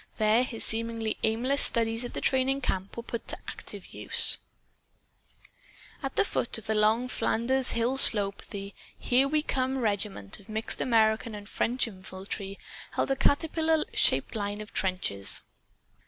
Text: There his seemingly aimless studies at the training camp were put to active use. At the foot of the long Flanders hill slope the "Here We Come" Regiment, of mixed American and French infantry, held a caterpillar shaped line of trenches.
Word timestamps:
There 0.17 0.41
his 0.41 0.63
seemingly 0.63 1.17
aimless 1.21 1.61
studies 1.61 2.03
at 2.03 2.15
the 2.15 2.21
training 2.21 2.61
camp 2.61 2.97
were 2.97 3.03
put 3.03 3.27
to 3.27 3.37
active 3.47 3.93
use. 3.93 4.39
At 6.01 6.15
the 6.15 6.25
foot 6.25 6.57
of 6.57 6.65
the 6.65 6.73
long 6.73 7.07
Flanders 7.07 7.73
hill 7.73 7.97
slope 7.97 8.41
the 8.49 8.73
"Here 8.97 9.27
We 9.27 9.43
Come" 9.43 9.77
Regiment, 9.77 10.39
of 10.39 10.49
mixed 10.49 10.81
American 10.81 11.35
and 11.35 11.47
French 11.47 11.87
infantry, 11.87 12.57
held 12.93 13.11
a 13.11 13.15
caterpillar 13.15 13.85
shaped 13.93 14.35
line 14.35 14.59
of 14.59 14.73
trenches. 14.73 15.41